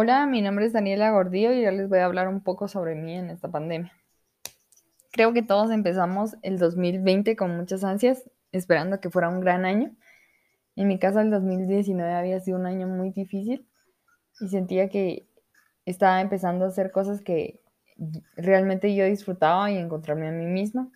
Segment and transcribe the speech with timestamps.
[0.00, 2.94] Hola, mi nombre es Daniela Gordillo y ya les voy a hablar un poco sobre
[2.94, 3.92] mí en esta pandemia.
[5.10, 9.90] Creo que todos empezamos el 2020 con muchas ansias, esperando que fuera un gran año.
[10.76, 13.66] En mi caso, el 2019 había sido un año muy difícil
[14.38, 15.26] y sentía que
[15.84, 17.60] estaba empezando a hacer cosas que
[18.36, 20.92] realmente yo disfrutaba y encontrarme a mí misma.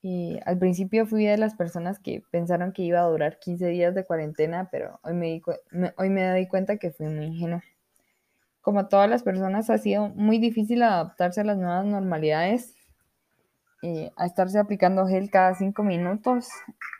[0.00, 3.94] Y al principio fui de las personas que pensaron que iba a durar 15 días
[3.94, 5.42] de cuarentena, pero hoy me,
[5.98, 7.62] hoy me doy cuenta que fui muy ingenua
[8.60, 12.74] como todas las personas, ha sido muy difícil adaptarse a las nuevas normalidades,
[13.82, 16.48] eh, a estarse aplicando gel cada cinco minutos,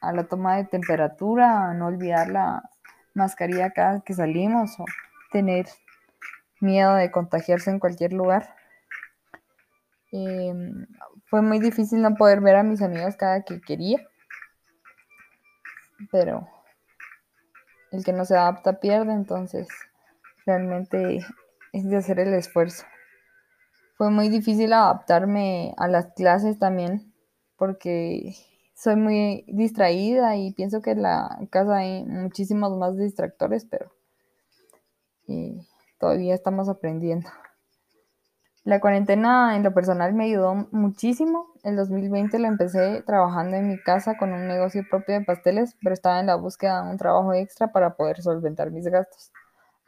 [0.00, 2.62] a la toma de temperatura, a no olvidar la
[3.14, 4.84] mascarilla cada que salimos o
[5.30, 5.66] tener
[6.60, 8.54] miedo de contagiarse en cualquier lugar.
[10.12, 10.86] Em,
[11.26, 13.98] fue muy difícil no poder ver a mis amigos cada que quería,
[16.10, 16.48] pero
[17.92, 19.68] el que no se adapta pierde, entonces
[20.46, 21.24] realmente
[21.72, 22.84] es de hacer el esfuerzo.
[23.96, 27.12] Fue muy difícil adaptarme a las clases también
[27.56, 28.34] porque
[28.74, 33.92] soy muy distraída y pienso que en la casa hay muchísimos más distractores, pero
[35.28, 35.60] eh,
[35.98, 37.28] todavía estamos aprendiendo.
[38.64, 41.48] La cuarentena en lo personal me ayudó muchísimo.
[41.62, 45.92] El 2020 lo empecé trabajando en mi casa con un negocio propio de pasteles, pero
[45.92, 49.32] estaba en la búsqueda de un trabajo extra para poder solventar mis gastos.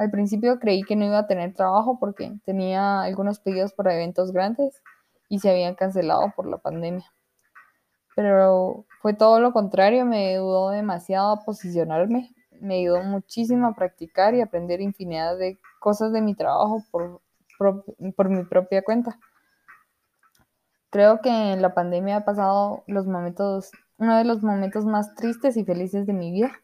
[0.03, 4.33] Al principio creí que no iba a tener trabajo porque tenía algunos pedidos para eventos
[4.33, 4.83] grandes
[5.29, 7.05] y se habían cancelado por la pandemia.
[8.17, 14.35] Pero fue todo lo contrario, me ayudó demasiado a posicionarme, me ayudó muchísimo a practicar
[14.35, 17.21] y aprender infinidad de cosas de mi trabajo por,
[17.57, 19.21] por, mi propia cuenta.
[20.91, 25.57] Creo que en la pandemia ha pasado los momentos, uno de los momentos más tristes
[25.57, 26.62] y felices de mi vida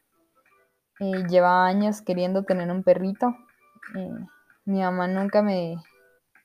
[1.00, 3.34] eh, llevaba años queriendo tener un perrito.
[3.94, 4.10] Eh,
[4.64, 5.77] mi mamá nunca me,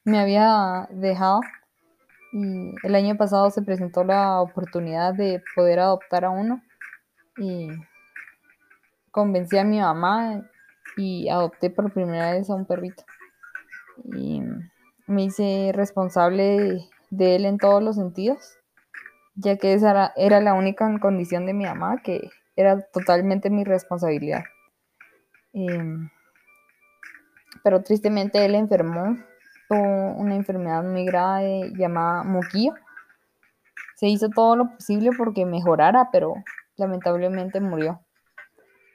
[0.03, 1.41] me había dejado.
[2.33, 6.61] Y el año pasado se presentó la oportunidad de poder adoptar a uno.
[7.37, 7.69] Y
[9.11, 10.41] convencí a mi mamá
[10.97, 13.03] y adopté por primera vez a un perrito.
[14.15, 14.41] Y
[15.07, 18.57] me hice responsable de él en todos los sentidos,
[19.35, 23.63] ya que esa era, era la única condición de mi mamá, que era totalmente mi
[23.63, 24.43] responsabilidad.
[25.53, 26.09] Em,
[27.63, 29.17] pero tristemente él enfermó
[29.67, 32.73] con una enfermedad muy grave llamada moquillo.
[33.95, 36.33] Se hizo todo lo posible porque mejorara, pero
[36.75, 38.01] lamentablemente murió.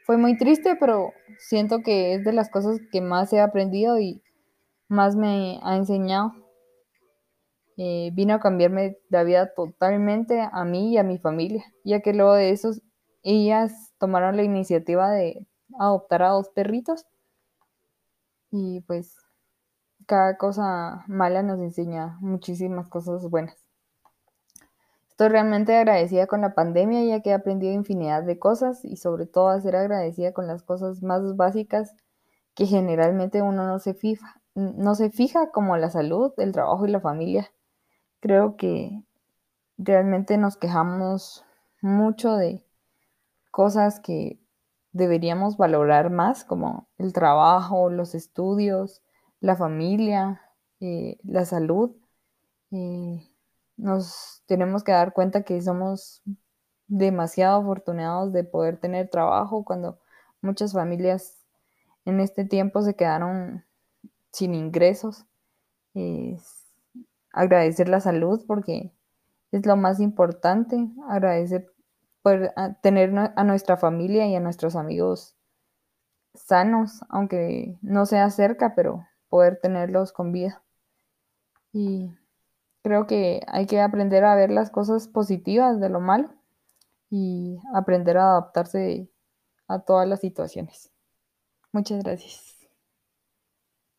[0.05, 4.23] Fue muy triste, pero siento que es de las cosas que más he aprendido y
[4.89, 6.33] más me ha enseñado.
[7.77, 12.13] Eh, vino a cambiarme la vida totalmente a mí y a mi familia, ya que
[12.13, 12.73] luego de eso
[13.23, 15.47] ellas tomaron la iniciativa de
[15.79, 17.07] adoptar a dos perritos
[18.51, 19.17] y pues
[20.07, 23.57] cada cosa mala nos enseña muchísimas cosas buenas.
[25.11, 29.27] Estoy realmente agradecida con la pandemia ya que he aprendido infinidad de cosas y sobre
[29.27, 31.95] todo a ser agradecida con las cosas más básicas
[32.55, 36.91] que generalmente uno no se fija, no se fija como la salud, el trabajo y
[36.91, 37.51] la familia.
[38.21, 39.03] Creo que
[39.77, 41.45] realmente nos quejamos
[41.81, 42.65] mucho de
[43.51, 44.41] cosas que
[44.93, 49.03] deberíamos valorar más, como el trabajo, los estudios,
[49.41, 50.41] la familia,
[50.81, 51.97] eh, la salud.
[52.71, 53.23] Eh,
[53.77, 56.23] nos tenemos que dar cuenta que somos
[56.89, 60.01] demasiado afortunados de poder tener trabajo cuando
[60.41, 61.39] muchas familias
[62.05, 63.65] en este tiempo se quedaron
[64.33, 65.27] sin ingresos.
[67.33, 68.93] agradecer la salud porque
[69.53, 71.73] es lo más importante, agradecer
[72.83, 75.35] tener a nuestra familia y a nuestros amigos
[76.35, 80.63] sanos, aunque no sea cerca, pero poder tenerlos con vida.
[81.73, 82.11] Y
[82.83, 86.31] creo que hay que aprender a ver las cosas positivas de lo malo
[87.11, 89.11] y aprender a adaptarse
[89.67, 90.91] a todas las situaciones.
[91.73, 92.58] Muchas gracias.